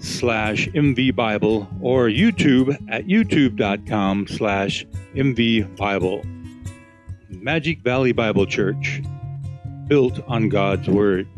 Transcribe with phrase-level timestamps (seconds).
[0.00, 6.24] slash mvbible or YouTube at youtube.com slash mvbible.
[7.28, 9.02] Magic Valley Bible Church,
[9.86, 11.28] built on God's Word.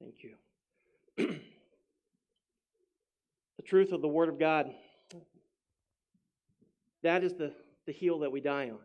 [0.00, 0.34] Thank you.
[3.56, 4.70] the truth of the Word of God
[7.06, 7.52] that is the,
[7.86, 8.78] the heel that we die on.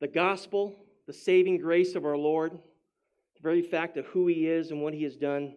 [0.00, 0.74] The gospel,
[1.06, 4.94] the saving grace of our Lord, the very fact of who He is and what
[4.94, 5.54] He has done,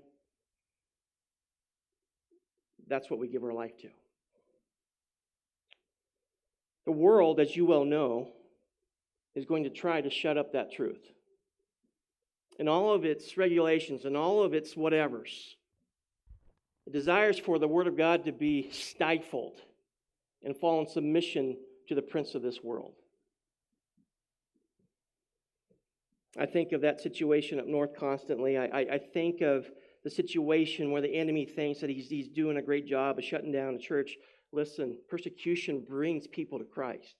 [2.87, 3.87] that's what we give our life to.
[6.85, 8.27] The world, as you well know,
[9.33, 11.01] is going to try to shut up that truth.
[12.59, 15.55] And all of its regulations and all of its whatevers.
[16.85, 19.61] It desires for the Word of God to be stifled
[20.43, 22.93] and fall in submission to the prince of this world.
[26.37, 28.57] I think of that situation up north constantly.
[28.57, 29.69] I, I, I, think of
[30.03, 33.51] the situation where the enemy thinks that he's, he's doing a great job of shutting
[33.51, 34.15] down a church.
[34.51, 37.15] Listen, persecution brings people to Christ.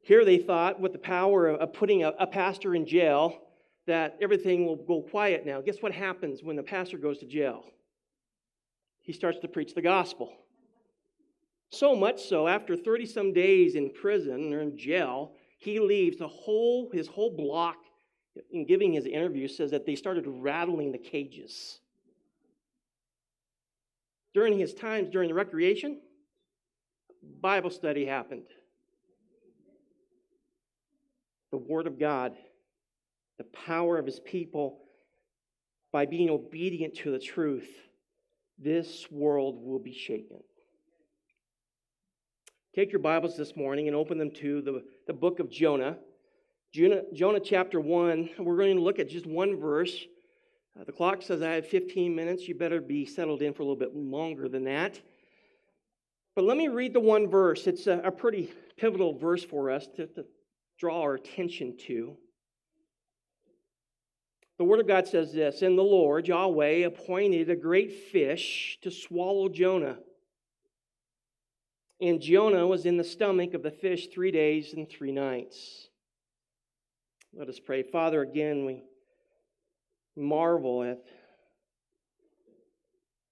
[0.00, 3.38] Here they thought, with the power of putting a, a pastor in jail,
[3.86, 5.60] that everything will go quiet now.
[5.60, 7.64] Guess what happens when the pastor goes to jail?
[9.02, 10.32] He starts to preach the gospel.
[11.70, 16.28] So much so, after 30 some days in prison or in jail, he leaves the
[16.28, 17.76] whole, his whole block,
[18.50, 21.80] in giving his interview, says that they started rattling the cages.
[24.34, 26.00] During his times during the recreation,
[27.40, 28.46] Bible study happened.
[31.50, 32.34] The Word of God,
[33.38, 34.78] the power of His people,
[35.92, 37.68] by being obedient to the truth,
[38.62, 40.38] this world will be shaken.
[42.74, 45.98] Take your Bibles this morning and open them to the, the book of Jonah.
[46.72, 47.02] Jonah.
[47.12, 48.30] Jonah chapter 1.
[48.38, 50.06] We're going to look at just one verse.
[50.78, 52.48] Uh, the clock says I have 15 minutes.
[52.48, 54.98] You better be settled in for a little bit longer than that.
[56.34, 57.66] But let me read the one verse.
[57.66, 60.24] It's a, a pretty pivotal verse for us to, to
[60.78, 62.16] draw our attention to.
[64.58, 68.90] The Word of God says this And the Lord, Yahweh, appointed a great fish to
[68.90, 69.98] swallow Jonah.
[72.00, 75.88] And Jonah was in the stomach of the fish three days and three nights.
[77.32, 77.82] Let us pray.
[77.82, 78.82] Father, again, we
[80.16, 81.02] marvel at,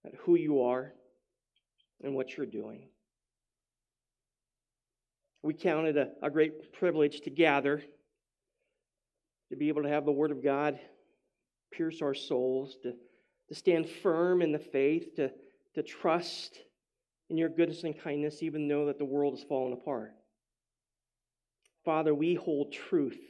[0.06, 0.92] at who you are
[2.02, 2.84] and what you're doing.
[5.42, 7.82] We count it a, a great privilege to gather,
[9.50, 10.78] to be able to have the Word of God
[11.70, 12.94] pierce our souls, to,
[13.48, 15.30] to stand firm in the faith, to,
[15.74, 16.58] to trust
[17.28, 20.12] in your goodness and kindness, even though that the world is falling apart.
[21.84, 23.20] Father, we hold truth,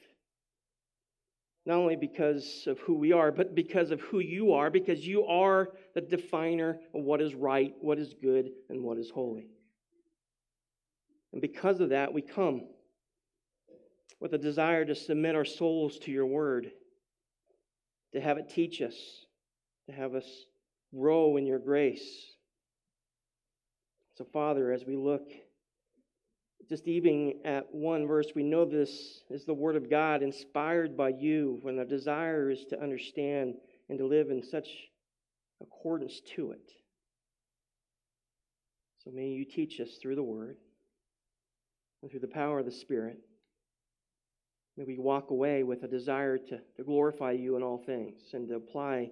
[1.66, 5.24] not only because of who we are, but because of who you are, because you
[5.26, 9.48] are the definer of what is right, what is good, and what is holy.
[11.32, 12.62] And because of that, we come
[14.18, 16.72] with a desire to submit our souls to your word
[18.12, 18.94] to have it teach us,
[19.86, 20.26] to have us
[20.94, 22.34] grow in your grace.
[24.16, 25.30] So, Father, as we look
[26.68, 31.08] just even at one verse, we know this is the Word of God inspired by
[31.08, 33.54] you when the desire is to understand
[33.88, 34.68] and to live in such
[35.60, 36.70] accordance to it.
[39.04, 40.58] So may you teach us through the Word
[42.02, 43.18] and through the power of the Spirit.
[44.80, 48.48] May we walk away with a desire to, to glorify you in all things and
[48.48, 49.10] to apply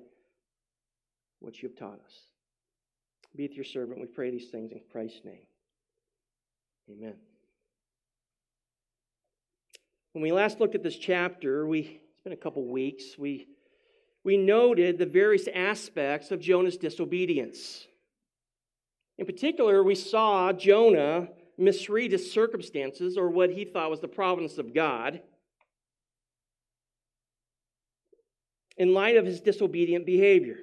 [1.40, 2.14] what you have taught us.
[3.36, 4.00] Be with your servant.
[4.00, 5.42] We pray these things in Christ's name.
[6.90, 7.12] Amen.
[10.12, 13.48] When we last looked at this chapter, we it's been a couple weeks, we
[14.24, 17.86] we noted the various aspects of Jonah's disobedience.
[19.18, 21.28] In particular, we saw Jonah
[21.58, 25.20] misread his circumstances or what he thought was the providence of God.
[28.78, 30.58] In light of his disobedient behavior.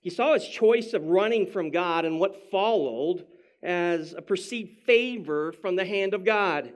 [0.00, 3.26] He saw his choice of running from God and what followed
[3.62, 6.72] as a perceived favor from the hand of God.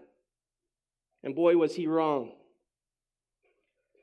[1.23, 2.33] And boy, was he wrong.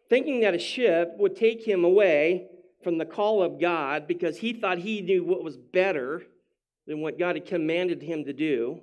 [0.10, 2.48] Thinking that a ship would take him away
[2.84, 6.24] from the call of God because he thought he knew what was better
[6.86, 8.80] than what God had commanded him to do,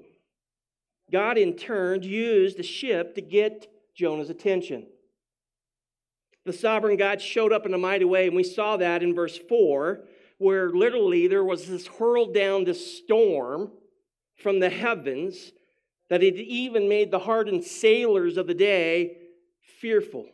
[1.11, 4.87] God in turn used the ship to get Jonah's attention.
[6.45, 9.39] The sovereign God showed up in a mighty way, and we saw that in verse
[9.49, 10.05] 4,
[10.39, 13.71] where literally there was this hurled down this storm
[14.37, 15.53] from the heavens
[16.11, 19.17] that it even made the hardened sailors of the day
[19.81, 20.27] fearful.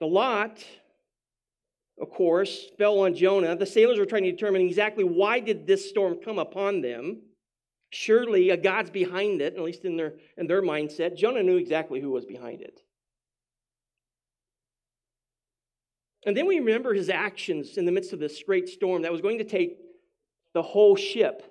[0.00, 0.64] The lot,
[2.00, 3.56] of course, fell on Jonah.
[3.56, 7.22] The sailors were trying to determine exactly why did this storm come upon them.
[7.90, 11.16] Surely a God's behind it, at least in their, in their mindset.
[11.16, 12.82] Jonah knew exactly who was behind it.
[16.26, 19.22] And then we remember his actions in the midst of this great storm that was
[19.22, 19.78] going to take
[20.52, 21.42] the whole ship.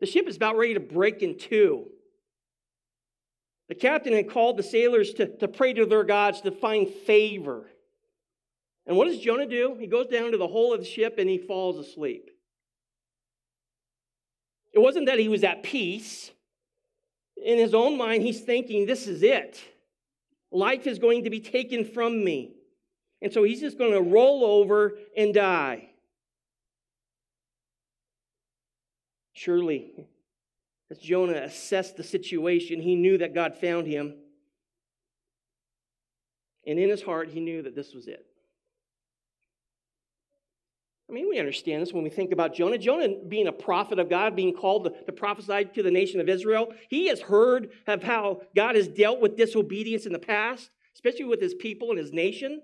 [0.00, 1.86] The ship is about ready to break in two.
[3.68, 7.70] The captain had called the sailors to, to pray to their gods to find favor.
[8.86, 9.76] And what does Jonah do?
[9.80, 12.30] He goes down to the hull of the ship and he falls asleep.
[14.74, 16.32] It wasn't that he was at peace.
[17.36, 19.62] In his own mind, he's thinking, this is it.
[20.50, 22.56] Life is going to be taken from me.
[23.22, 25.90] And so he's just going to roll over and die.
[29.32, 29.92] Surely,
[30.90, 34.14] as Jonah assessed the situation, he knew that God found him.
[36.66, 38.26] And in his heart, he knew that this was it.
[41.08, 42.78] I mean, we understand this when we think about Jonah.
[42.78, 46.28] Jonah being a prophet of God, being called to, to prophesy to the nation of
[46.28, 51.26] Israel, he has heard of how God has dealt with disobedience in the past, especially
[51.26, 52.62] with his people and his nation.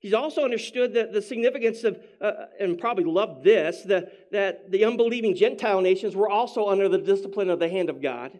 [0.00, 4.84] He's also understood the, the significance of, uh, and probably loved this, the, that the
[4.84, 8.38] unbelieving Gentile nations were also under the discipline of the hand of God.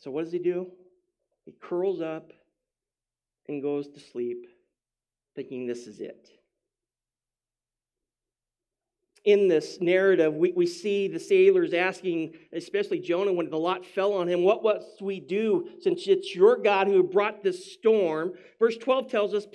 [0.00, 0.70] So, what does he do?
[1.44, 2.32] He curls up
[3.48, 4.46] and goes to sleep
[5.38, 6.28] thinking this is it.
[9.24, 14.14] In this narrative, we, we see the sailors asking, especially Jonah, when the lot fell
[14.14, 18.32] on him, What must we do since it's your God who brought this storm?
[18.58, 19.46] Verse 12 tells us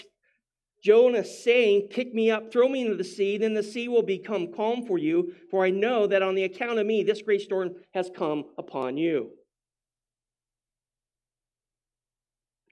[0.82, 4.54] Jonah saying, Pick me up, throw me into the sea, then the sea will become
[4.54, 7.72] calm for you, for I know that on the account of me, this great storm
[7.94, 9.32] has come upon you.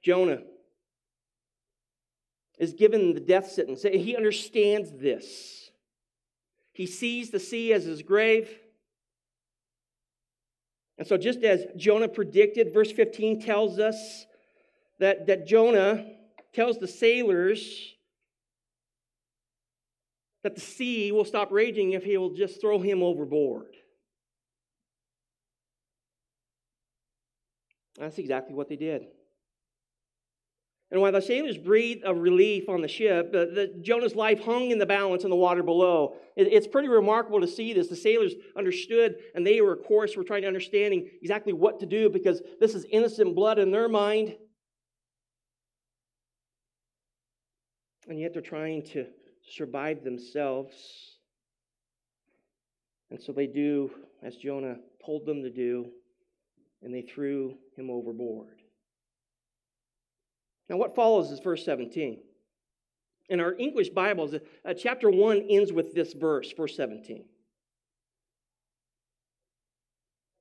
[0.01, 0.43] Jonah
[2.61, 3.81] is given the death sentence.
[3.81, 5.71] He understands this.
[6.73, 8.47] He sees the sea as his grave.
[10.99, 14.27] And so, just as Jonah predicted, verse 15 tells us
[14.99, 16.05] that, that Jonah
[16.53, 17.95] tells the sailors
[20.43, 23.75] that the sea will stop raging if he will just throw him overboard.
[27.97, 29.07] That's exactly what they did.
[30.91, 34.71] And while the sailors breathed a relief on the ship, the, the, Jonah's life hung
[34.71, 36.15] in the balance in the water below.
[36.35, 37.87] It, it's pretty remarkable to see this.
[37.87, 41.85] The sailors understood, and they were, of course, were trying to understanding exactly what to
[41.85, 44.35] do because this is innocent blood in their mind.
[48.09, 49.05] And yet they're trying to
[49.49, 50.75] survive themselves.
[53.11, 55.85] And so they do as Jonah told them to do,
[56.81, 58.60] and they threw him overboard.
[60.71, 62.17] Now, what follows is verse 17.
[63.27, 67.25] In our English Bibles, uh, chapter 1 ends with this verse, verse 17.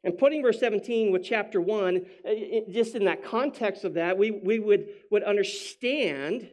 [0.05, 2.31] And putting verse 17 with chapter 1, uh,
[2.71, 6.49] just in that context of that, we, we would, would understand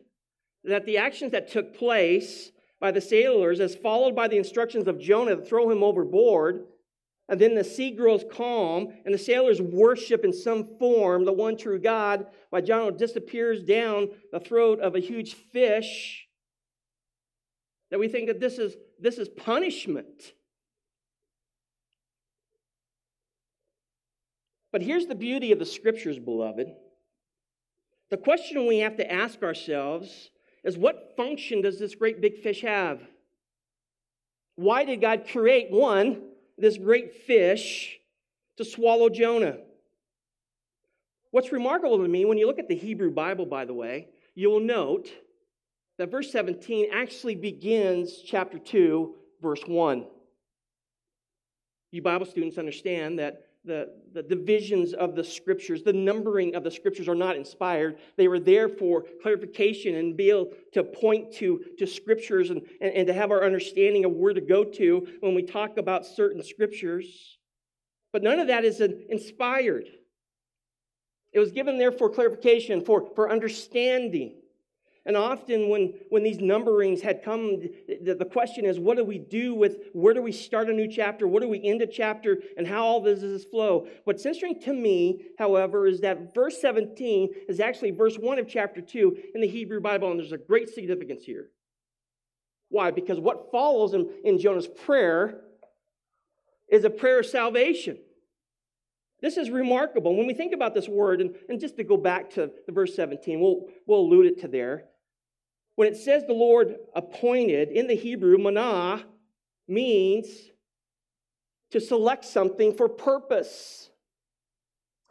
[0.64, 5.00] that the actions that took place by the sailors, as followed by the instructions of
[5.00, 6.66] Jonah to throw him overboard,
[7.30, 11.58] and then the sea grows calm, and the sailors worship in some form the one
[11.58, 16.26] true God, while Jonah disappears down the throat of a huge fish.
[17.92, 20.34] That we think that this is, this is punishment.
[24.72, 26.68] But here's the beauty of the scriptures, beloved.
[28.10, 30.30] The question we have to ask ourselves
[30.64, 33.02] is what function does this great big fish have?
[34.56, 36.22] Why did God create one?
[36.58, 38.00] This great fish
[38.58, 39.58] to swallow Jonah.
[41.32, 44.60] What's remarkable to me, when you look at the Hebrew Bible, by the way, you'll
[44.60, 45.10] note
[45.98, 50.06] that verse 17 actually begins chapter 2, verse 1.
[51.92, 56.72] You Bible students understand that the, the divisions of the scriptures, the numbering of the
[56.72, 58.00] scriptures are not inspired.
[58.16, 62.94] They were there for clarification and be able to point to, to scriptures and, and,
[62.94, 66.42] and to have our understanding of where to go to when we talk about certain
[66.42, 67.38] scriptures.
[68.14, 69.86] But none of that is inspired.
[71.34, 74.42] It was given there for clarification, for, for understanding.
[75.08, 79.18] And often, when, when these numberings had come, the, the question is what do we
[79.18, 81.30] do with where do we start a new chapter?
[81.30, 82.40] What do we end a chapter?
[82.58, 83.88] And how all this does flow?
[84.04, 88.82] What's interesting to me, however, is that verse 17 is actually verse 1 of chapter
[88.82, 91.52] 2 in the Hebrew Bible, and there's a great significance here.
[92.68, 92.92] Why?
[92.92, 95.40] Because what follows in, in Jonah's prayer
[96.68, 97.98] is a prayer of salvation.
[99.22, 100.18] This is remarkable.
[100.18, 102.94] When we think about this word, and, and just to go back to the verse
[102.94, 104.84] 17, we'll, we'll allude it to there.
[105.78, 109.04] When it says the Lord appointed, in the Hebrew, manah
[109.68, 110.28] means
[111.70, 113.92] to select something for purpose,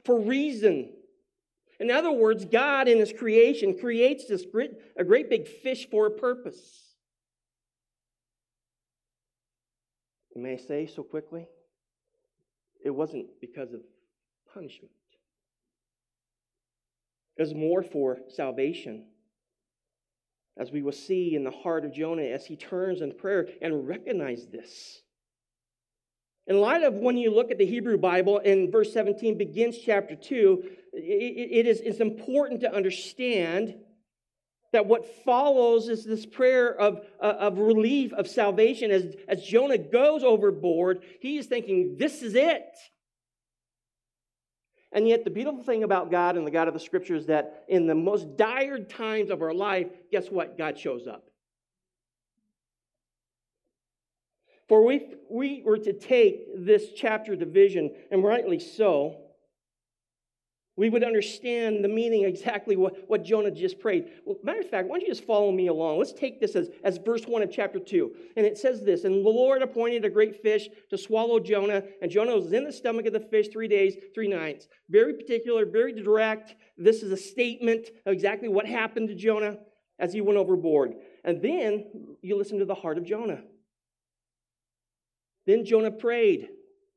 [0.05, 0.93] for reason.
[1.79, 6.07] In other words, God in His creation creates this great, a great big fish for
[6.07, 6.97] a purpose.
[10.35, 11.47] You may say so quickly,
[12.85, 13.83] it wasn't because of
[14.53, 14.91] punishment.
[17.37, 19.05] It was more for salvation
[20.57, 23.87] as we will see in the heart of Jonah as he turns in prayer and
[23.87, 25.03] recognize this.
[26.47, 30.15] In light of when you look at the Hebrew Bible and verse 17 begins chapter
[30.15, 33.75] 2, it is it's important to understand
[34.73, 38.91] that what follows is this prayer of, uh, of relief, of salvation.
[38.91, 42.65] As, as Jonah goes overboard, he is thinking, This is it.
[44.97, 47.65] And yet, the beautiful thing about God and the God of the scripture is that
[47.69, 50.57] in the most dire times of our life, guess what?
[50.57, 51.29] God shows up.
[54.69, 59.19] For if we were to take this chapter division, and rightly so,
[60.77, 64.11] we would understand the meaning exactly what, what Jonah just prayed.
[64.27, 65.99] Well, matter of fact, why don't you just follow me along?
[65.99, 68.15] Let's take this as, as verse 1 of chapter 2.
[68.37, 72.11] And it says this And the Lord appointed a great fish to swallow Jonah, and
[72.11, 74.69] Jonah was in the stomach of the fish three days, three nights.
[74.91, 76.57] Very particular, very direct.
[76.77, 79.57] This is a statement of exactly what happened to Jonah
[79.99, 80.93] as he went overboard.
[81.25, 83.41] And then you listen to the heart of Jonah.
[85.47, 86.49] Then Jonah prayed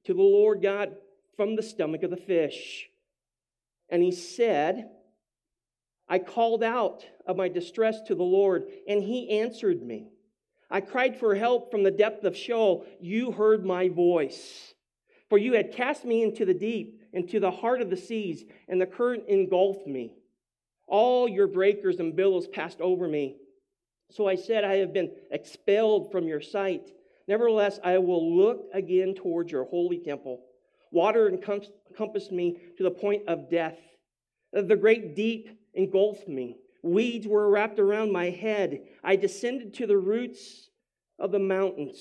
[0.04, 0.96] to the Lord God
[1.38, 2.90] from the stomach of the fish.
[3.90, 4.90] And he said,
[6.08, 10.10] I called out of my distress to the Lord, and he answered me.
[10.72, 12.86] I cried for help from the depth of Sheol.
[13.00, 14.74] You heard my voice.
[15.30, 18.82] For you had cast me into the deep, into the heart of the seas, and
[18.82, 20.16] the current engulfed me.
[20.88, 23.38] All your breakers and billows passed over me.
[24.12, 26.92] So I said, I have been expelled from your sight.
[27.28, 30.42] Nevertheless, I will look again towards your holy temple.
[30.92, 33.78] Water encompassed me to the point of death.
[34.52, 36.58] The great deep engulfed me.
[36.82, 38.82] Weeds were wrapped around my head.
[39.04, 40.70] I descended to the roots
[41.20, 42.00] of the mountains.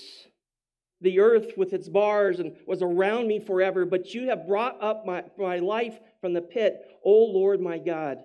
[1.01, 5.07] The earth with its bars and was around me forever, but you have brought up
[5.07, 8.19] my, my life from the pit, O Lord my God.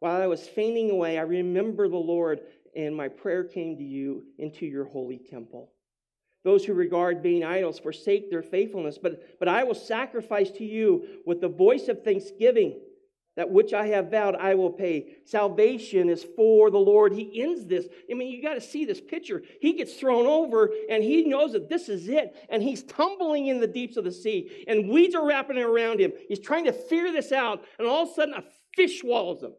[0.00, 2.40] While I was fainting away, I remember the Lord,
[2.74, 5.70] and my prayer came to you into your holy temple.
[6.42, 11.20] Those who regard vain idols forsake their faithfulness, but, but I will sacrifice to you
[11.26, 12.80] with the voice of thanksgiving.
[13.36, 15.16] That which I have vowed, I will pay.
[15.24, 17.12] Salvation is for the Lord.
[17.12, 17.86] He ends this.
[18.10, 19.42] I mean, you got to see this picture.
[19.60, 22.34] He gets thrown over and he knows that this is it.
[22.50, 24.64] And he's tumbling in the deeps of the sea.
[24.66, 26.12] And weeds are wrapping around him.
[26.28, 27.64] He's trying to figure this out.
[27.78, 28.44] And all of a sudden, a
[28.74, 29.52] fish swallows him.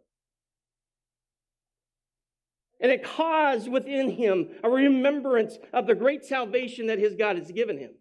[2.81, 7.51] And it caused within him a remembrance of the great salvation that his God has
[7.51, 7.91] given him.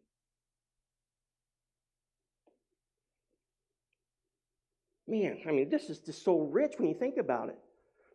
[5.06, 7.58] Man, I mean, this is just so rich when you think about it.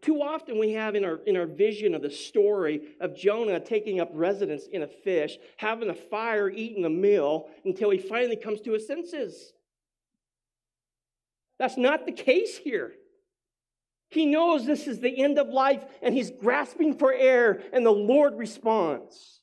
[0.01, 4.00] Too often we have in our, in our vision of the story of Jonah taking
[4.00, 8.62] up residence in a fish, having a fire, eating a meal until he finally comes
[8.62, 9.53] to his senses.
[11.60, 12.93] That's not the case here.
[14.10, 17.92] He knows this is the end of life and he's grasping for air, and the
[17.92, 19.40] Lord responds.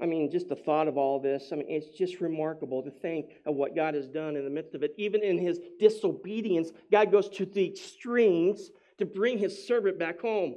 [0.00, 3.32] I mean, just the thought of all this, I mean, it's just remarkable to think
[3.44, 4.94] of what God has done in the midst of it.
[4.96, 10.56] Even in his disobedience, God goes to the extremes to bring his servant back home.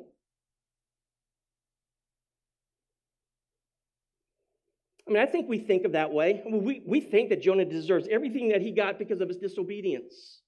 [5.11, 6.41] I mean, I think we think of that way.
[6.45, 9.35] I mean, we, we think that Jonah deserves everything that he got because of his
[9.35, 10.39] disobedience.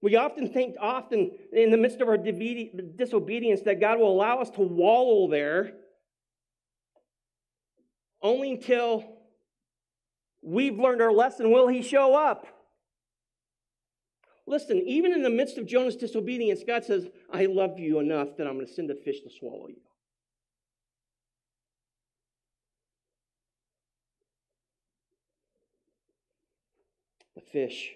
[0.00, 4.50] We often think, often in the midst of our disobedience, that God will allow us
[4.50, 5.72] to wallow there
[8.22, 9.16] only until
[10.40, 12.46] we've learned our lesson will he show up.
[14.46, 18.46] Listen, even in the midst of Jonah's disobedience, God says, I love you enough that
[18.46, 19.80] I'm going to send a fish to swallow you.
[27.52, 27.92] Fish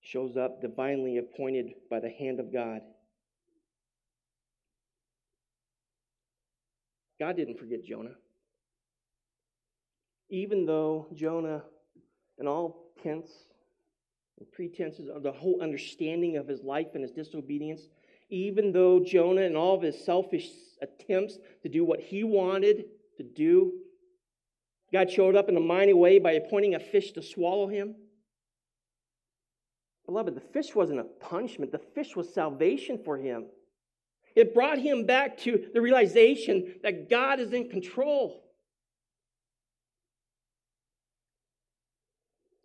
[0.00, 2.80] shows up divinely appointed by the hand of God.
[7.20, 8.16] God didn't forget Jonah.
[10.28, 11.62] Even though Jonah,
[12.38, 13.30] in all tense
[14.38, 17.82] and pretenses of the whole understanding of his life and his disobedience,
[18.28, 20.48] even though Jonah and all of his selfish
[20.80, 22.86] attempts to do what he wanted
[23.18, 23.72] to do,
[24.92, 27.94] God showed up in a mighty way by appointing a fish to swallow him.
[30.12, 33.46] Beloved, the fish wasn't a punishment, the fish was salvation for him.
[34.36, 38.44] It brought him back to the realization that God is in control.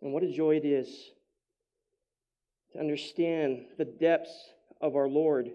[0.02, 0.90] And what a joy it is
[2.74, 4.50] to understand the depths
[4.82, 5.48] of our Lord.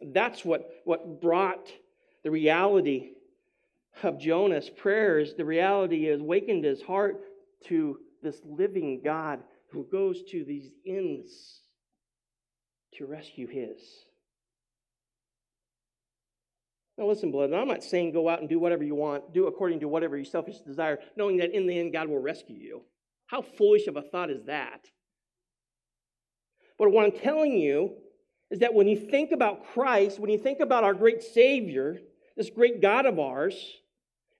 [0.00, 1.70] That's what, what brought
[2.24, 3.10] the reality
[4.02, 5.34] of Jonah's prayers.
[5.34, 7.20] The reality has awakened his heart
[7.66, 9.40] to this living God
[9.72, 11.60] who goes to these ends
[12.94, 13.78] to rescue his.
[16.98, 19.80] Now, listen, beloved, I'm not saying go out and do whatever you want, do according
[19.80, 22.82] to whatever your selfish desire, knowing that in the end God will rescue you.
[23.26, 24.86] How foolish of a thought is that?
[26.78, 27.94] But what I'm telling you
[28.50, 32.00] is that when you think about Christ, when you think about our great Savior,
[32.36, 33.54] this great God of ours,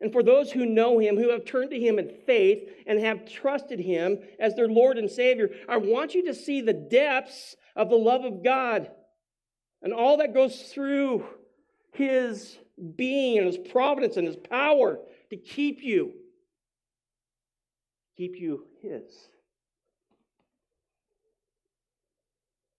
[0.01, 3.31] and for those who know him, who have turned to him in faith and have
[3.31, 7.91] trusted him as their Lord and Savior, I want you to see the depths of
[7.91, 8.91] the love of God
[9.83, 11.27] and all that goes through
[11.93, 12.59] his
[12.97, 16.13] being and his providence and his power to keep you,
[18.17, 19.03] keep you his.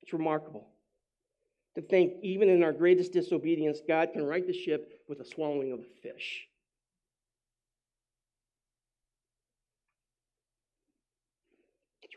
[0.02, 0.68] It's remarkable
[1.76, 5.72] to think, even in our greatest disobedience, God can right the ship with the swallowing
[5.72, 6.48] of a fish.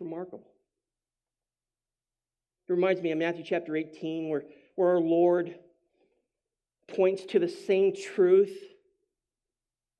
[0.05, 0.47] Remarkable.
[2.69, 4.45] It reminds me of Matthew chapter 18, where,
[4.77, 5.59] where our Lord
[6.95, 8.57] points to the same truth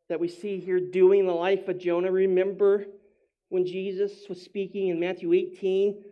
[0.09, 2.13] that we see here doing the life of Jonah.
[2.13, 2.85] Remember
[3.49, 6.03] when Jesus was speaking in Matthew 18,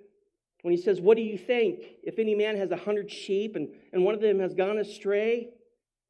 [0.63, 1.81] when he says, What do you think?
[2.03, 5.51] If any man has a hundred sheep and, and one of them has gone astray,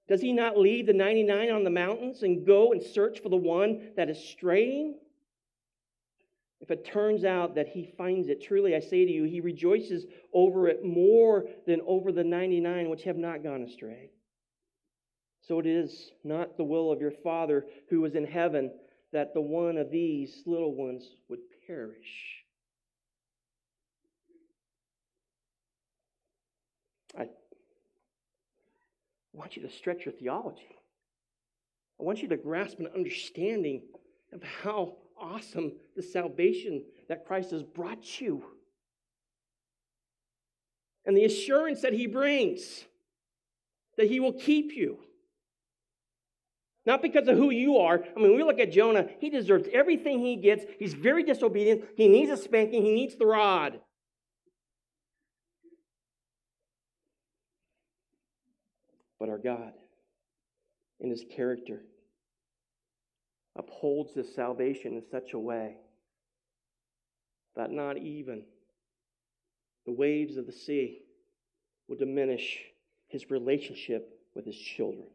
[0.09, 3.37] does he not leave the 99 on the mountains and go and search for the
[3.37, 4.97] one that is straying?
[6.63, 10.07] If it turns out that he finds it, truly I say to you, he rejoices
[10.33, 14.11] over it more than over the 99 which have not gone astray.
[15.41, 18.71] So it is not the will of your Father who is in heaven
[19.13, 22.45] that the one of these little ones would perish.
[27.19, 27.29] I
[29.33, 30.77] want you to stretch your theology.
[32.01, 33.83] I want you to grasp an understanding
[34.33, 38.45] of how awesome the salvation that Christ has brought you.
[41.07, 42.85] And the assurance that he brings
[43.97, 44.99] that he will keep you.
[46.85, 48.03] Not because of who you are.
[48.17, 50.65] I mean, we look at Jonah, he deserves everything he gets.
[50.79, 51.85] He's very disobedient.
[51.97, 53.81] He needs a spanking, he needs the rod.
[59.21, 59.73] But our God,
[60.99, 61.85] in his character,
[63.57, 65.77] upholds this salvation in such a way
[67.57, 68.43] that not even
[69.87, 71.01] the waves of the sea
[71.89, 72.59] will diminish
[73.09, 75.07] his relationship with his children.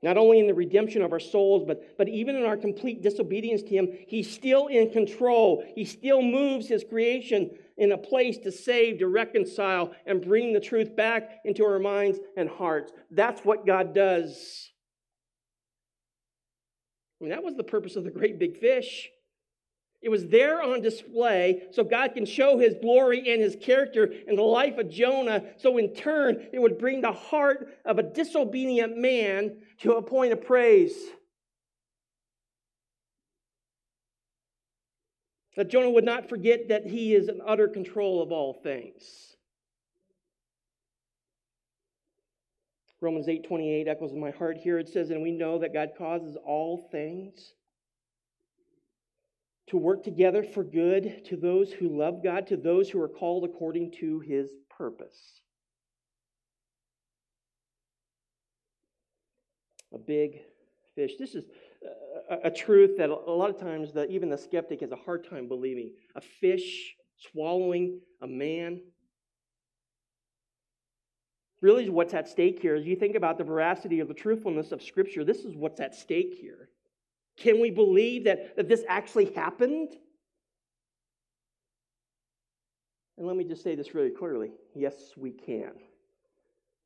[0.00, 3.62] Not only in the redemption of our souls, but, but even in our complete disobedience
[3.62, 5.64] to Him, He's still in control.
[5.74, 10.60] He still moves His creation in a place to save, to reconcile, and bring the
[10.60, 12.92] truth back into our minds and hearts.
[13.10, 14.70] That's what God does.
[17.20, 19.10] I mean, that was the purpose of the great big fish.
[20.00, 24.36] It was there on display so God can show his glory and his character in
[24.36, 25.42] the life of Jonah.
[25.56, 30.32] So, in turn, it would bring the heart of a disobedient man to a point
[30.32, 30.94] of praise.
[35.56, 39.36] That Jonah would not forget that he is in utter control of all things.
[43.00, 44.78] Romans 8:28 echoes in my heart here.
[44.78, 47.54] It says, "And we know that God causes all things
[49.66, 53.44] to work together for good to those who love God, to those who are called
[53.44, 55.42] according to his purpose."
[59.92, 60.42] A big
[60.94, 61.16] fish.
[61.16, 61.48] This is
[62.28, 65.48] a, truth that a lot of times the, even the skeptic has a hard time
[65.48, 65.94] believing.
[66.14, 68.82] A fish swallowing a man.
[71.60, 74.82] Really, what's at stake here, as you think about the veracity of the truthfulness of
[74.82, 76.68] Scripture, this is what's at stake here.
[77.36, 79.90] Can we believe that, that this actually happened?
[83.16, 85.72] And let me just say this really clearly yes, we can.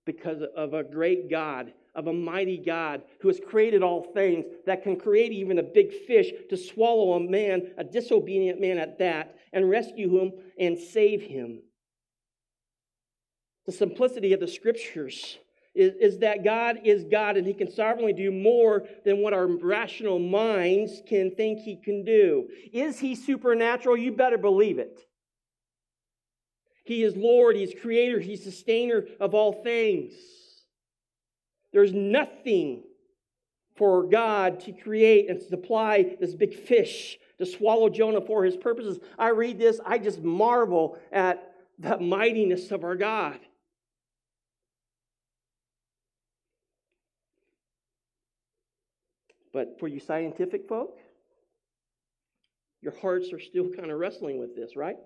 [0.05, 4.83] Because of a great God, of a mighty God who has created all things, that
[4.83, 9.37] can create even a big fish to swallow a man, a disobedient man at that,
[9.53, 11.61] and rescue him and save him.
[13.67, 15.39] The simplicity of the scriptures
[15.75, 19.47] is, is that God is God and He can sovereignly do more than what our
[19.47, 22.49] rational minds can think He can do.
[22.73, 23.97] Is He supernatural?
[23.97, 25.01] You better believe it.
[26.85, 30.13] He is Lord, He's creator, He's sustainer of all things.
[31.73, 32.83] There's nothing
[33.77, 38.99] for God to create and supply this big fish to swallow Jonah for his purposes.
[39.19, 43.41] I read this, I just marvel at the mightiness of our God.
[49.53, 50.99] But for you scientific folk,
[52.81, 54.97] your hearts are still kind of wrestling with this, right?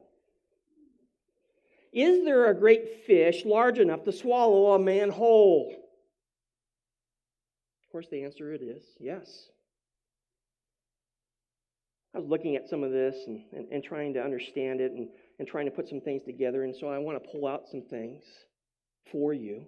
[1.93, 5.75] Is there a great fish large enough to swallow a man whole?
[7.85, 9.49] Of course, the answer it is yes.
[12.15, 15.09] I was looking at some of this and, and, and trying to understand it and,
[15.39, 17.83] and trying to put some things together, and so I want to pull out some
[17.83, 18.23] things
[19.13, 19.67] for you.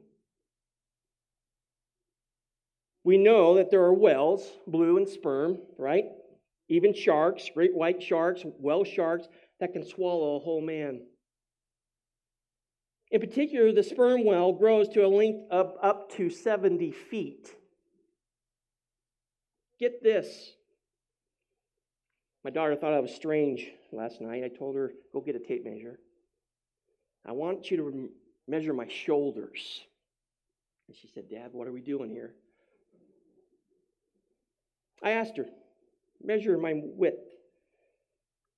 [3.04, 6.04] We know that there are whales, blue and sperm, right?
[6.68, 9.28] Even sharks, great white sharks, whale sharks,
[9.60, 11.00] that can swallow a whole man.
[13.10, 17.54] In particular, the sperm whale grows to a length of up to 70 feet.
[19.80, 20.52] Get this.
[22.44, 24.44] My daughter thought I was strange last night.
[24.44, 25.98] I told her, go get a tape measure.
[27.26, 28.10] I want you to
[28.46, 29.82] measure my shoulders.
[30.86, 32.34] And she said, Dad, what are we doing here?
[35.02, 35.46] I asked her,
[36.22, 37.24] measure my width.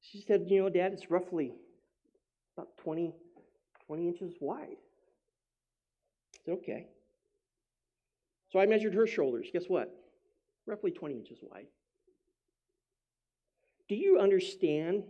[0.01, 1.53] She said, You know, Dad, it's roughly
[2.57, 3.13] about 20,
[3.87, 4.77] 20 inches wide.
[6.35, 6.87] I said, Okay.
[8.51, 9.49] So I measured her shoulders.
[9.53, 9.95] Guess what?
[10.67, 11.67] Roughly 20 inches wide.
[13.89, 15.05] Do you understand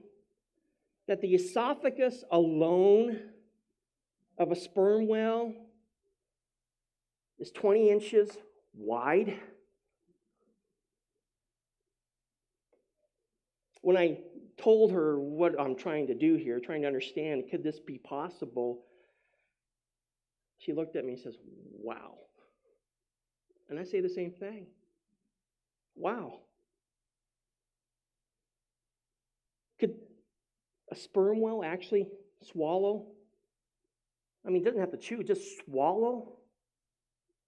[1.06, 3.20] that the esophagus alone
[4.38, 5.54] of a sperm whale
[7.38, 8.30] is 20 inches
[8.74, 9.38] wide?
[13.90, 14.18] When I
[14.56, 18.84] told her what I'm trying to do here, trying to understand, could this be possible?
[20.58, 21.34] She looked at me and says,
[21.82, 22.14] Wow.
[23.68, 24.66] And I say the same thing.
[25.96, 26.38] Wow.
[29.80, 29.96] Could
[30.92, 32.06] a sperm whale actually
[32.52, 33.06] swallow?
[34.46, 36.36] I mean, it doesn't have to chew, just swallow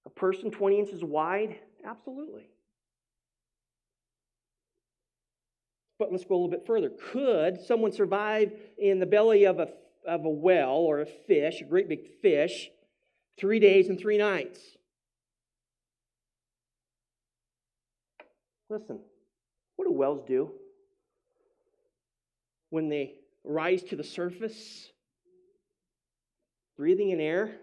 [0.06, 1.60] a person 20 inches wide?
[1.86, 2.48] Absolutely.
[6.02, 6.90] But let's go a little bit further.
[7.12, 9.68] Could someone survive in the belly of a,
[10.04, 12.70] of a whale or a fish, a great big fish,
[13.38, 14.58] three days and three nights?
[18.68, 18.98] Listen,
[19.76, 20.50] what do wells do
[22.70, 24.90] when they rise to the surface?
[26.76, 27.58] Breathing in air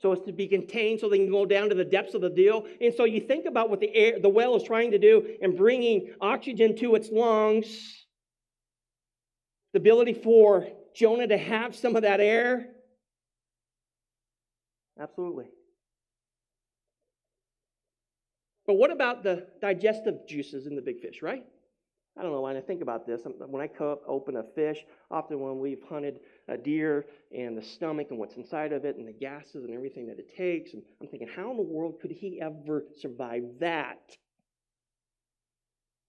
[0.00, 2.30] so as to be contained so they can go down to the depths of the
[2.30, 2.66] deal.
[2.80, 5.56] And so you think about what the air, the whale is trying to do and
[5.56, 8.06] bringing oxygen to its lungs,
[9.72, 12.68] the ability for Jonah to have some of that air.
[15.00, 15.46] Absolutely.
[18.66, 21.44] But what about the digestive juices in the big fish, right?
[22.18, 23.22] I don't know when I think about this.
[23.24, 23.70] When I
[24.06, 27.06] open a fish, often when we've hunted a deer
[27.36, 30.34] and the stomach and what's inside of it and the gases and everything that it
[30.34, 34.16] takes, and I'm thinking, how in the world could he ever survive that?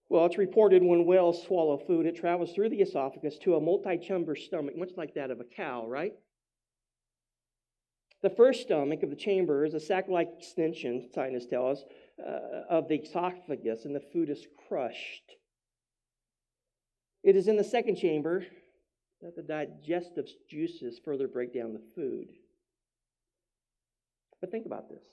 [0.08, 3.96] Well, it's reported when whales swallow food, it travels through the esophagus to a multi
[3.96, 6.14] chamber stomach, much like that of a cow, right?
[8.22, 11.84] The first stomach of the chamber is a sac like extension, scientists tell us,
[12.18, 15.36] uh, of the esophagus, and the food is crushed.
[17.22, 18.44] It is in the second chamber
[19.22, 22.28] that the digestive juices further break down the food.
[24.40, 25.04] But think about this.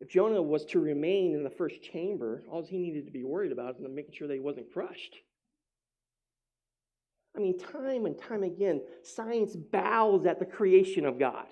[0.00, 3.52] If Jonah was to remain in the first chamber, all he needed to be worried
[3.52, 5.16] about is making sure that he wasn't crushed.
[7.36, 11.46] I mean, time and time again, science bows at the creation of God.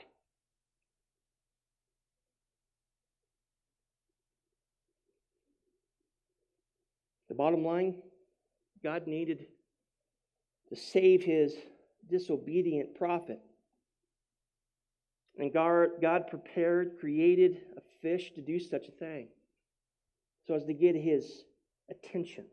[7.28, 7.94] The bottom line
[8.84, 9.46] God needed
[10.72, 11.54] to save his
[12.08, 13.40] disobedient prophet.
[15.38, 19.28] And God prepared, created a fish to do such a thing
[20.46, 21.44] so as to get his
[21.90, 22.44] attention.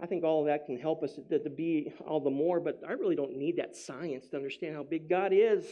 [0.00, 2.92] I think all of that can help us to, be all the more, but I
[2.92, 5.64] really don't need that science to understand how big God is.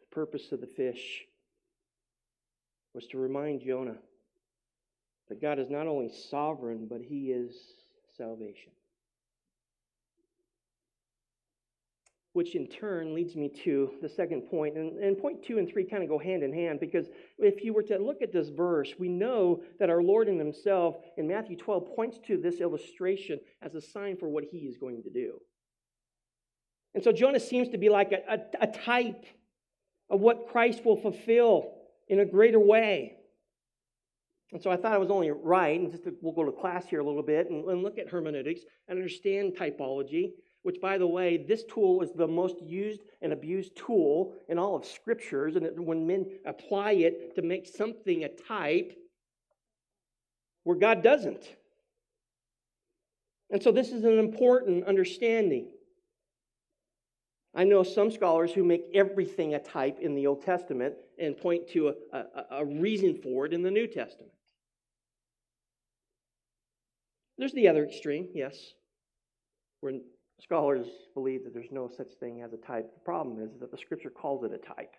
[0.00, 1.26] The purpose of the fish
[2.94, 3.96] was to remind Jonah
[5.28, 7.56] that God is not only sovereign, but he is
[8.16, 8.72] salvation.
[12.34, 14.76] which in turn leads me to the second point.
[14.76, 17.06] And, and point two and three kind of go hand in hand because
[17.38, 20.96] if you were to look at this verse, we know that our Lord in Himself
[21.16, 25.00] in Matthew 12 points to this illustration as a sign for what He is going
[25.04, 25.38] to do.
[26.96, 29.24] And so Jonah seems to be like a, a, a type
[30.10, 31.70] of what Christ will fulfill
[32.08, 33.16] in a greater way.
[34.52, 36.86] And so I thought I was only right, and just to, we'll go to class
[36.86, 40.32] here a little bit and, and look at hermeneutics and understand typology
[40.64, 44.74] which, by the way, this tool is the most used and abused tool in all
[44.74, 45.56] of scriptures.
[45.56, 48.96] And when men apply it to make something a type,
[50.64, 51.44] where God doesn't.
[53.50, 55.68] And so, this is an important understanding.
[57.54, 61.68] I know some scholars who make everything a type in the Old Testament and point
[61.68, 64.32] to a, a, a reason for it in the New Testament.
[67.38, 68.56] There's the other extreme, yes,
[69.80, 69.94] where
[70.40, 72.92] Scholars believe that there's no such thing as a type.
[72.92, 74.94] The problem is that the scripture calls it a type.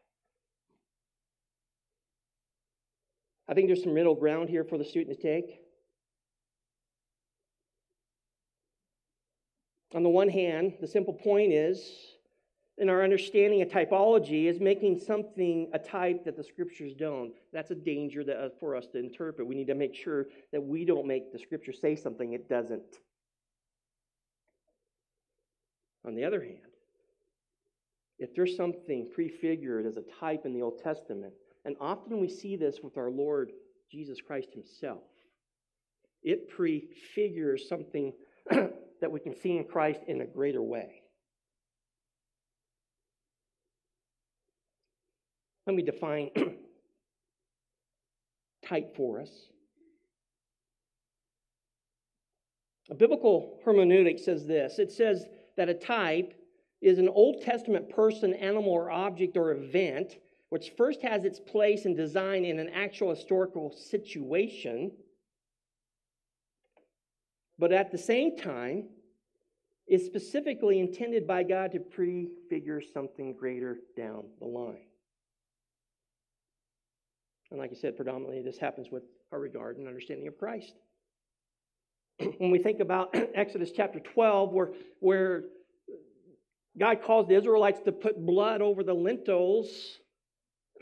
[3.47, 5.59] I think there's some middle ground here for the student to take.
[9.93, 12.14] On the one hand, the simple point is,
[12.77, 17.33] in our understanding of typology, is making something a type that the scriptures don't.
[17.53, 19.47] That's a danger that, uh, for us to interpret.
[19.47, 22.99] We need to make sure that we don't make the scripture say something it doesn't.
[26.05, 26.59] On the other hand,
[28.19, 31.33] if there's something prefigured as a type in the Old Testament,
[31.63, 33.51] and often we see this with our Lord
[33.91, 35.03] Jesus Christ Himself,
[36.23, 38.13] it prefigures something
[38.51, 41.01] that we can see in Christ in a greater way.
[45.65, 46.30] Let me define
[48.65, 49.30] type for us.
[52.89, 55.25] A biblical hermeneutic says this it says
[55.58, 56.34] that a type
[56.82, 60.17] is an Old Testament person, animal, or object or event
[60.49, 64.91] which first has its place and design in an actual historical situation,
[67.58, 68.86] but at the same time
[69.88, 74.86] is specifically intended by God to prefigure something greater down the line.
[77.55, 80.73] And like I said, predominantly this happens with our regard and understanding of Christ.
[82.37, 85.43] when we think about Exodus chapter 12, where, where
[86.77, 89.69] God calls the Israelites to put blood over the lintels,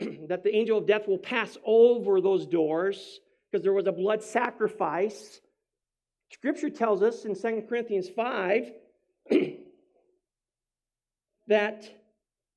[0.28, 3.20] that the angel of death will pass over those doors
[3.52, 5.40] because there was a blood sacrifice.
[6.32, 8.72] Scripture tells us in 2 Corinthians 5
[11.46, 11.88] that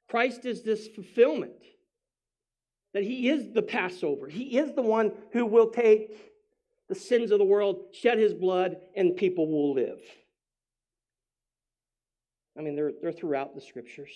[0.10, 1.54] Christ is this fulfillment,
[2.98, 4.28] that He is the Passover.
[4.28, 6.18] He is the one who will take
[6.90, 10.00] the sins of the world, shed his blood, and people will live.
[12.58, 14.10] I mean, they're, they're throughout the scriptures.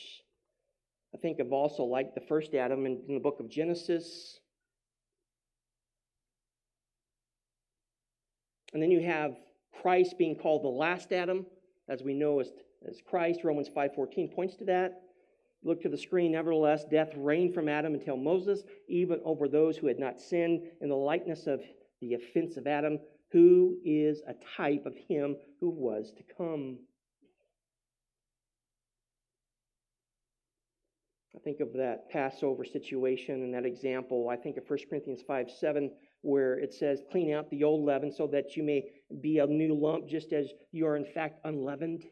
[1.14, 4.40] I think of also like the first Adam in, in the book of Genesis.
[8.74, 9.36] And then you have
[9.80, 11.46] Christ being called the last Adam,
[11.88, 12.50] as we know as,
[12.90, 13.42] as Christ.
[13.44, 15.04] Romans 5.14 points to that.
[15.64, 16.32] Look to the screen.
[16.32, 20.90] Nevertheless, death reigned from Adam until Moses, even over those who had not sinned in
[20.90, 21.62] the likeness of
[22.02, 23.00] the offense of Adam,
[23.32, 26.80] who is a type of him who was to come.
[31.36, 34.30] I think of that Passover situation and that example.
[34.30, 38.12] I think of 1 Corinthians 5 7, where it says, Clean out the old leaven
[38.12, 38.86] so that you may
[39.22, 42.04] be a new lump, just as you are in fact unleavened.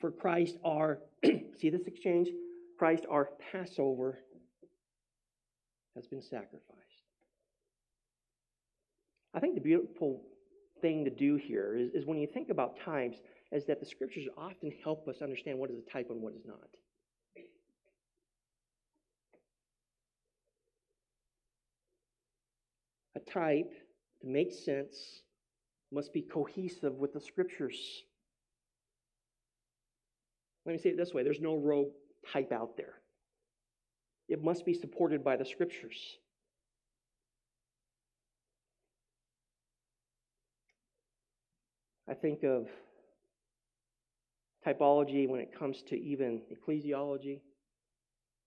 [0.00, 2.28] For Christ, our, see this exchange?
[2.78, 4.18] Christ, our Passover,
[5.94, 6.60] has been sacrificed.
[9.32, 10.22] I think the beautiful
[10.80, 13.18] thing to do here is, is when you think about types,
[13.52, 16.44] is that the scriptures often help us understand what is a type and what is
[16.44, 16.58] not.
[23.16, 23.72] A type,
[24.20, 25.22] to make sense,
[25.92, 28.02] must be cohesive with the scriptures.
[30.66, 31.92] Let me say it this way there's no rogue
[32.32, 32.94] type out there.
[34.28, 36.18] it must be supported by the scriptures.
[42.08, 42.68] I think of
[44.66, 47.40] typology when it comes to even ecclesiology,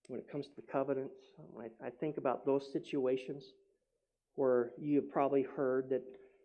[0.08, 1.20] when it comes to the covenants.
[1.58, 3.44] I, I think about those situations
[4.34, 6.02] where you have probably heard that,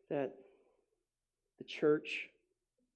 [0.09, 0.33] that
[1.59, 2.29] the church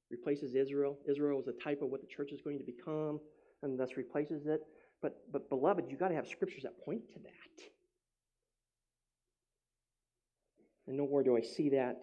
[0.10, 0.97] replaces Israel.
[1.08, 3.19] Israel is a type of what the church is going to become
[3.63, 4.62] and thus replaces it.
[5.02, 7.65] But, but beloved, you've got to have scriptures that point to that.
[10.88, 12.02] And nowhere do I see that.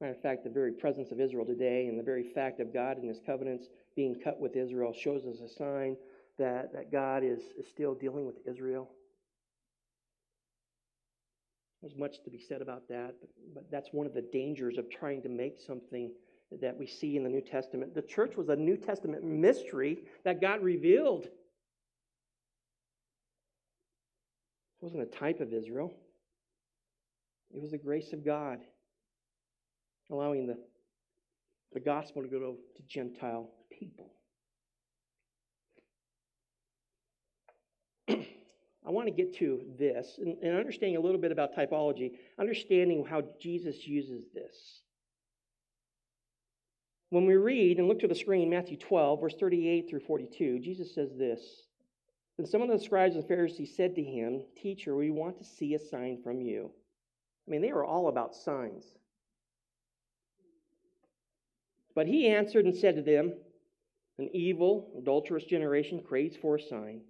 [0.00, 2.96] Matter of fact, the very presence of Israel today and the very fact of God
[2.96, 5.96] and his covenants being cut with Israel shows us a sign
[6.38, 8.90] that, that God is, is still dealing with Israel.
[11.80, 14.90] There's much to be said about that, but, but that's one of the dangers of
[14.90, 16.10] trying to make something
[16.60, 17.94] that we see in the New Testament.
[17.94, 21.24] The church was a New Testament mystery that God revealed.
[21.24, 21.32] It
[24.80, 25.92] wasn't a type of Israel,
[27.54, 28.60] it was the grace of God
[30.10, 30.58] allowing the,
[31.72, 34.12] the gospel to go to, to Gentile people.
[38.08, 43.04] I want to get to this and, and understanding a little bit about typology, understanding
[43.08, 44.82] how Jesus uses this.
[47.14, 50.92] When we read and look to the screen, Matthew 12, verse 38 through 42, Jesus
[50.92, 51.62] says this.
[52.36, 55.74] Then some of the scribes and Pharisees said to him, Teacher, we want to see
[55.74, 56.72] a sign from you.
[57.46, 58.84] I mean, they were all about signs.
[61.94, 63.34] But he answered and said to them,
[64.18, 67.02] An evil, adulterous generation craves for a sign,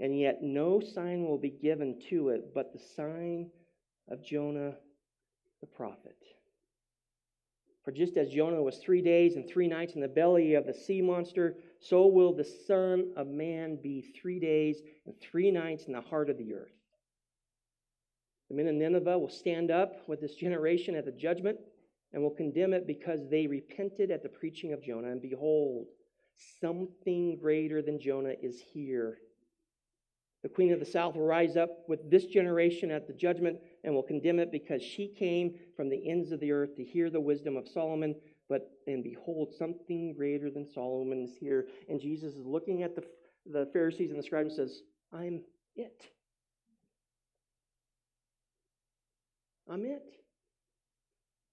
[0.00, 3.52] and yet no sign will be given to it but the sign
[4.08, 4.74] of Jonah
[5.60, 6.16] the prophet.
[7.90, 10.72] For just as Jonah was three days and three nights in the belly of the
[10.72, 15.94] sea monster, so will the Son of Man be three days and three nights in
[15.94, 16.70] the heart of the earth.
[18.48, 21.58] The men of Nineveh will stand up with this generation at the judgment
[22.12, 25.10] and will condemn it because they repented at the preaching of Jonah.
[25.10, 25.86] And behold,
[26.60, 29.18] something greater than Jonah is here.
[30.42, 33.94] The queen of the south will rise up with this generation at the judgment and
[33.94, 37.20] will condemn it because she came from the ends of the earth to hear the
[37.20, 38.14] wisdom of Solomon.
[38.48, 41.66] But, and behold, something greater than Solomon is here.
[41.88, 43.04] And Jesus is looking at the,
[43.46, 44.80] the Pharisees and the scribes and says,
[45.12, 45.42] I'm
[45.76, 46.02] it.
[49.68, 50.02] I'm it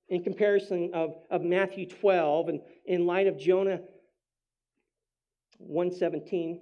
[0.10, 3.80] in comparison of, of Matthew 12 and in light of Jonah
[5.58, 6.62] 117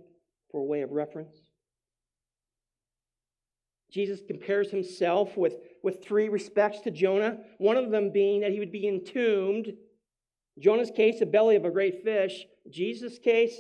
[0.52, 1.36] for a way of reference.
[3.96, 8.60] Jesus compares himself with, with three respects to Jonah, one of them being that he
[8.60, 9.72] would be entombed.
[10.60, 12.46] Jonah's case, the belly of a great fish.
[12.70, 13.56] Jesus' case,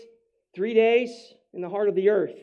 [0.53, 2.35] three days in the heart of the earth.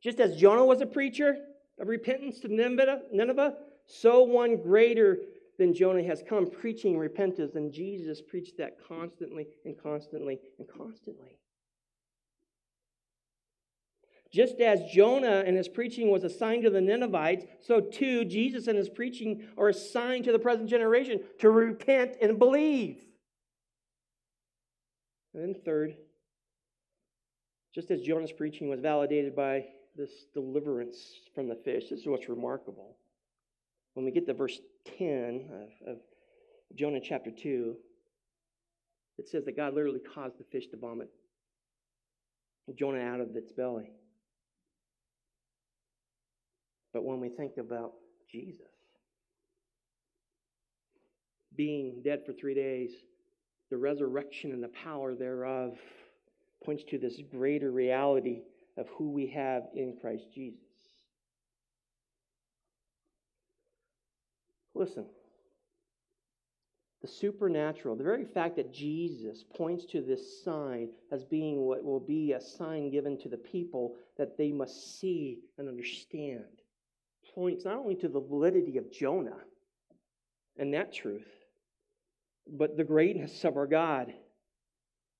[0.00, 1.36] Just as Jonah was a preacher
[1.80, 5.18] of repentance to Nineveh, so one greater
[5.58, 11.40] than Jonah has come preaching repentance, and Jesus preached that constantly and constantly and constantly.
[14.32, 18.66] Just as Jonah and his preaching was a sign to the Ninevites, so too Jesus
[18.66, 23.02] and his preaching are a sign to the present generation to repent and believe.
[25.32, 25.96] And then, third,
[27.74, 30.98] just as Jonah's preaching was validated by this deliverance
[31.34, 32.96] from the fish, this is what's remarkable
[33.96, 34.60] when we get to verse
[34.98, 35.96] 10 of, of
[36.74, 37.74] Jonah chapter 2,
[39.16, 41.08] it says that God literally caused the fish to vomit
[42.78, 43.90] Jonah out of its belly.
[46.96, 47.92] But when we think about
[48.32, 48.62] Jesus
[51.54, 52.90] being dead for three days,
[53.68, 55.76] the resurrection and the power thereof
[56.64, 58.44] points to this greater reality
[58.78, 60.58] of who we have in Christ Jesus.
[64.74, 65.04] Listen,
[67.02, 72.00] the supernatural, the very fact that Jesus points to this sign as being what will
[72.00, 76.62] be a sign given to the people that they must see and understand,
[77.36, 79.36] points not only to the validity of Jonah
[80.56, 81.28] and that truth,
[82.48, 84.12] but the greatness of our God.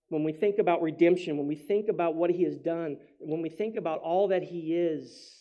[0.09, 3.51] When we think about redemption, when we think about what he has done, when we
[3.51, 5.35] think about all that he is,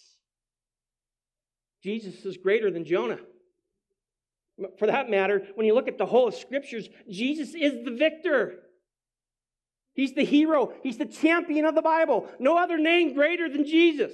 [1.82, 3.20] Jesus is greater than Jonah.
[4.80, 8.56] For that matter, when you look at the whole of scriptures, Jesus is the victor.
[9.94, 10.74] He's the hero.
[10.84, 12.28] He's the champion of the Bible.
[12.40, 14.14] No other name greater than Jesus.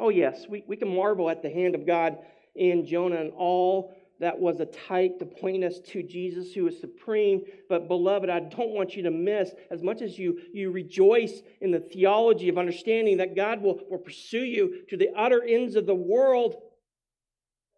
[0.00, 2.16] Oh, yes, we, we can marvel at the hand of God
[2.54, 6.80] in Jonah and all that was a type to point us to Jesus who is
[6.80, 7.42] supreme.
[7.68, 11.70] But, beloved, I don't want you to miss, as much as you, you rejoice in
[11.70, 15.84] the theology of understanding that God will, will pursue you to the utter ends of
[15.84, 16.56] the world,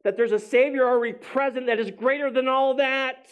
[0.04, 3.26] that there's a Savior already present that is greater than all that.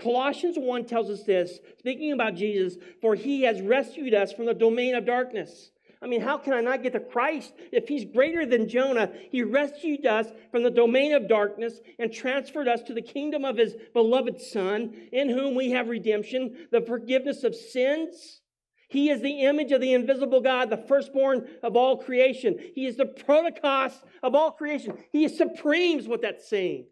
[0.00, 4.54] Colossians 1 tells us this, speaking about Jesus, for he has rescued us from the
[4.54, 5.70] domain of darkness
[6.02, 9.12] I mean, how can I not get to Christ if he's greater than Jonah?
[9.30, 13.58] He rescued us from the domain of darkness and transferred us to the kingdom of
[13.58, 18.40] his beloved Son, in whom we have redemption, the forgiveness of sins.
[18.88, 22.58] He is the image of the invisible God, the firstborn of all creation.
[22.74, 23.92] He is the prototokos
[24.22, 24.96] of all creation.
[25.12, 26.86] He is supreme, is what that's saying.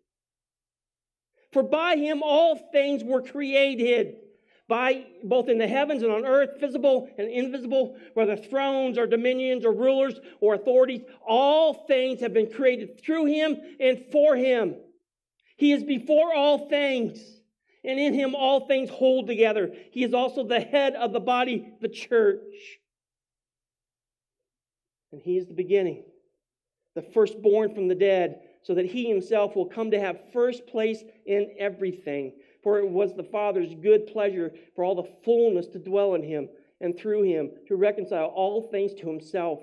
[1.53, 4.17] For by him all things were created
[4.69, 9.65] by both in the heavens and on earth, visible and invisible, whether thrones or dominions
[9.65, 14.77] or rulers or authorities, all things have been created through him and for him.
[15.57, 17.19] He is before all things,
[17.83, 19.73] and in him all things hold together.
[19.91, 22.79] He is also the head of the body, the church.
[25.13, 26.05] And he is the beginning,
[26.95, 31.03] the firstborn from the dead, so that he himself will come to have first place
[31.25, 32.35] in everything.
[32.63, 36.49] For it was the Father's good pleasure for all the fullness to dwell in him,
[36.81, 39.61] and through him to reconcile all things to himself,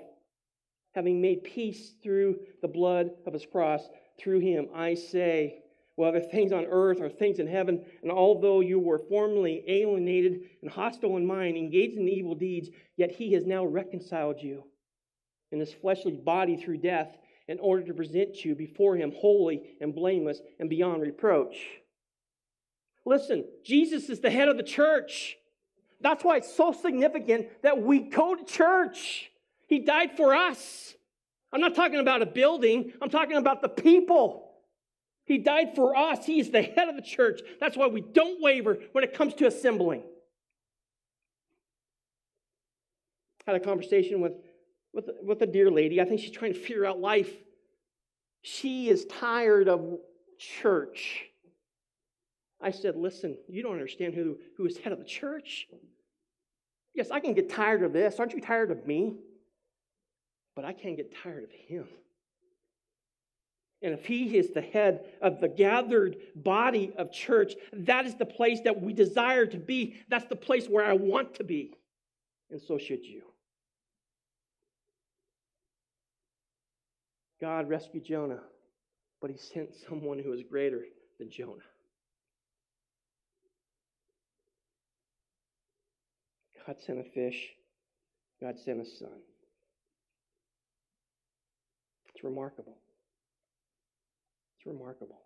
[0.94, 3.88] having made peace through the blood of his cross.
[4.18, 5.62] Through him, I say,
[5.96, 10.70] whether things on earth or things in heaven, and although you were formerly alienated and
[10.70, 14.64] hostile in mind, engaged in evil deeds, yet he has now reconciled you
[15.52, 17.16] in his fleshly body through death
[17.48, 21.80] in order to present you before him holy and blameless and beyond reproach.
[23.06, 25.36] Listen, Jesus is the head of the church.
[26.00, 29.30] That's why it's so significant that we go to church.
[29.68, 30.94] He died for us.
[31.52, 34.42] I'm not talking about a building, I'm talking about the people.
[35.24, 36.24] He died for us.
[36.24, 37.40] He is the head of the church.
[37.58, 40.02] That's why we don't waver when it comes to assembling.
[43.46, 44.34] I had a conversation with,
[44.92, 46.00] with, with a dear lady.
[46.00, 47.32] I think she's trying to figure out life.
[48.42, 49.98] She is tired of
[50.38, 51.24] church.
[52.66, 55.68] I said, Listen, you don't understand who, who is head of the church.
[56.94, 58.18] Yes, I can get tired of this.
[58.18, 59.14] Aren't you tired of me?
[60.56, 61.86] But I can't get tired of him.
[63.82, 68.26] And if he is the head of the gathered body of church, that is the
[68.26, 69.94] place that we desire to be.
[70.08, 71.72] That's the place where I want to be.
[72.50, 73.22] And so should you.
[77.40, 78.40] God rescued Jonah,
[79.20, 80.82] but he sent someone who is greater
[81.20, 81.62] than Jonah.
[86.66, 87.50] God sent a fish,
[88.40, 89.20] God sent a son.
[92.12, 92.76] It's remarkable.
[94.56, 95.20] It's remarkable.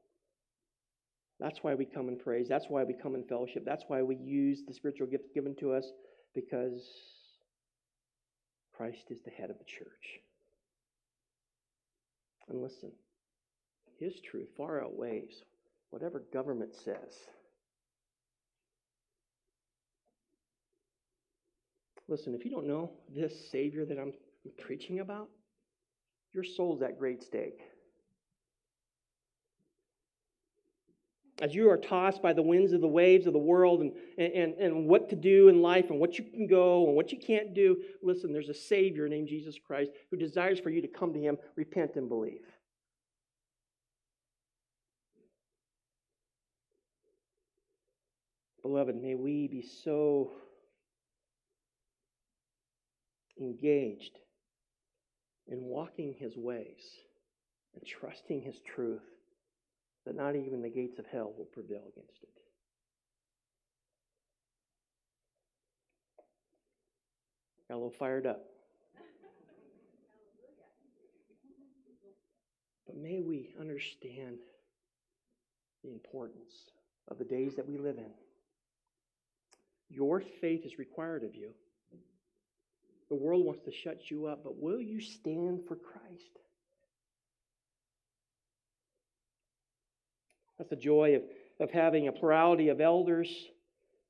[1.38, 2.48] That's why we come in praise.
[2.48, 3.64] That's why we come in fellowship.
[3.64, 5.86] That's why we use the spiritual gifts given to us
[6.34, 6.82] because
[8.76, 10.20] Christ is the head of the church.
[12.48, 12.90] And listen,
[13.98, 15.42] his truth far outweighs
[15.90, 17.14] whatever government says.
[22.10, 24.12] Listen, if you don't know this Savior that I'm
[24.58, 25.28] preaching about,
[26.32, 27.60] your soul's at great stake.
[31.40, 34.54] As you are tossed by the winds of the waves of the world and, and,
[34.54, 37.54] and what to do in life and what you can go and what you can't
[37.54, 41.20] do, listen, there's a Savior named Jesus Christ who desires for you to come to
[41.20, 42.42] Him, repent, and believe.
[48.62, 50.32] Beloved, may we be so
[53.40, 54.18] engaged
[55.48, 56.82] in walking his ways
[57.74, 59.02] and trusting his truth
[60.06, 62.28] that not even the gates of hell will prevail against it.
[67.68, 68.42] Got a little fired up.
[72.86, 74.38] But may we understand
[75.84, 76.50] the importance
[77.08, 78.10] of the days that we live in.
[79.88, 81.50] Your faith is required of you.
[83.10, 86.38] The world wants to shut you up, but will you stand for Christ?
[90.56, 91.22] That's the joy of,
[91.58, 93.28] of having a plurality of elders.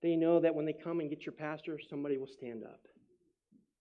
[0.02, 2.80] They know that when they come and get your pastor, somebody will stand up.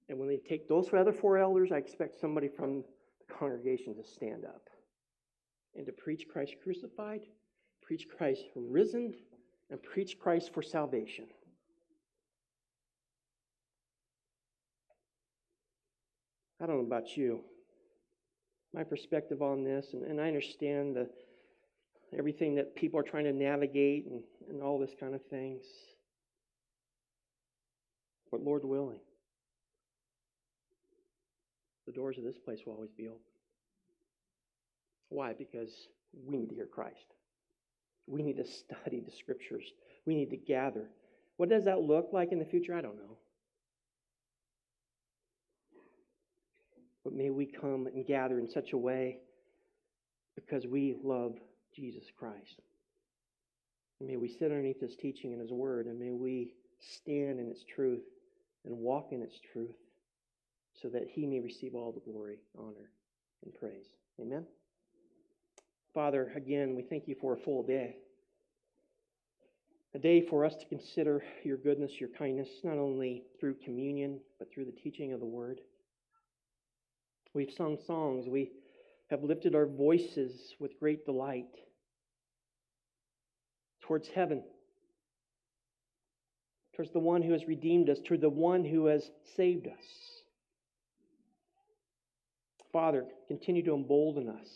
[0.08, 2.84] And when they take those other four elders, I expect somebody from
[3.20, 4.70] the congregation to stand up
[5.76, 7.22] and to preach Christ crucified,
[7.82, 9.14] preach Christ risen,
[9.70, 11.26] and preach Christ for salvation.
[16.62, 17.42] I don't know about you.
[18.74, 21.10] My perspective on this, and, and I understand the,
[22.18, 25.64] everything that people are trying to navigate and, and all this kind of things.
[28.32, 29.00] But Lord willing,
[31.88, 33.20] the doors of this place will always be open.
[35.10, 35.34] Why?
[35.34, 35.88] Because
[36.26, 37.16] we need to hear Christ.
[38.06, 39.64] We need to study the scriptures.
[40.06, 40.90] We need to gather.
[41.38, 42.76] What does that look like in the future?
[42.76, 43.18] I don't know.
[47.10, 49.18] But may we come and gather in such a way
[50.36, 51.34] because we love
[51.76, 52.62] Jesus Christ.
[54.00, 57.48] And may we sit underneath His teaching and His word, and may we stand in
[57.48, 58.04] its truth
[58.64, 59.76] and walk in its truth
[60.80, 62.92] so that He may receive all the glory, honor,
[63.44, 63.88] and praise.
[64.22, 64.46] Amen.
[65.96, 67.96] Father, again, we thank you for a full day.
[69.96, 74.54] A day for us to consider your goodness, your kindness, not only through communion, but
[74.54, 75.62] through the teaching of the word.
[77.34, 78.28] We've sung songs.
[78.28, 78.52] We
[79.10, 81.48] have lifted our voices with great delight
[83.82, 84.44] towards heaven,
[86.76, 89.86] towards the one who has redeemed us, to the one who has saved us.
[92.72, 94.48] Father, continue to embolden us.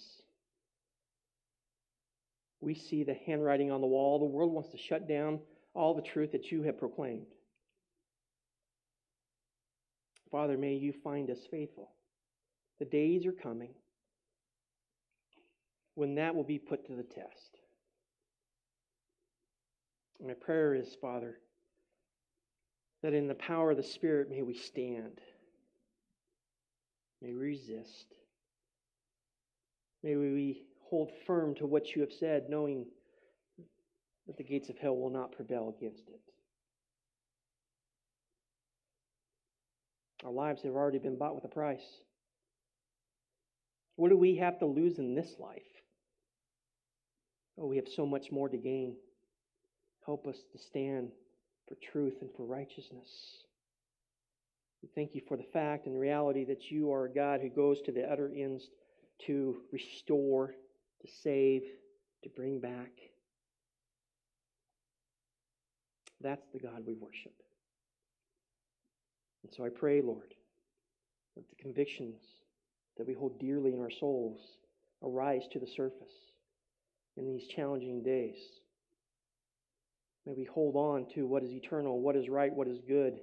[2.61, 4.19] We see the handwriting on the wall.
[4.19, 5.39] The world wants to shut down
[5.73, 7.25] all the truth that you have proclaimed.
[10.31, 11.89] Father, may you find us faithful.
[12.83, 13.69] The days are coming
[15.95, 17.59] when that will be put to the test.
[20.21, 21.37] My prayer is, Father,
[23.01, 25.21] that in the power of the Spirit may we stand,
[27.21, 28.07] may we resist,
[30.03, 32.85] may we hold firm to what you have said, knowing
[34.27, 36.19] that the gates of hell will not prevail against it.
[40.25, 42.03] Our lives have already been bought with a price.
[43.95, 45.61] What do we have to lose in this life?
[47.57, 48.95] Oh, we have so much more to gain.
[50.05, 51.09] Help us to stand
[51.67, 53.09] for truth and for righteousness.
[54.81, 57.81] We thank you for the fact and reality that you are a God who goes
[57.83, 58.69] to the utter ends
[59.27, 60.47] to restore,
[61.01, 61.61] to save,
[62.23, 62.91] to bring back.
[66.19, 67.33] That's the God we worship.
[69.43, 70.33] And so I pray, Lord,
[71.35, 72.21] that the convictions
[72.97, 74.39] that we hold dearly in our souls
[75.03, 76.13] arise to the surface
[77.17, 78.37] in these challenging days.
[80.25, 83.19] May we hold on to what is eternal, what is right, what is good.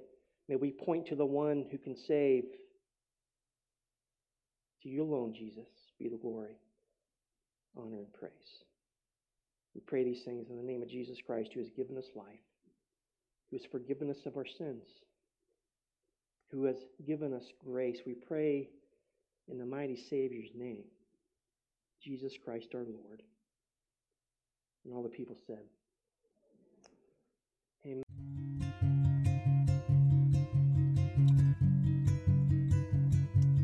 [0.47, 2.43] May we point to the one who can save.
[4.83, 5.67] To you alone, Jesus,
[5.99, 6.57] be the glory,
[7.77, 8.31] honor, and praise.
[9.73, 12.25] We pray these things in the name of Jesus Christ, who has given us life,
[13.49, 14.83] who has forgiven us of our sins,
[16.51, 17.97] who has given us grace.
[18.05, 18.69] We pray
[19.47, 20.83] in the mighty Savior's name,
[22.01, 23.21] Jesus Christ our Lord.
[24.85, 25.59] And all the people said,
[27.85, 28.03] Amen.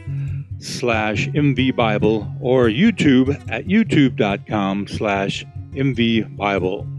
[0.60, 6.95] slash mvbible or YouTube at youtube.com slash mvbible.